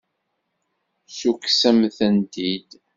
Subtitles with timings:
[1.09, 2.69] Ssukksemt-tent-id.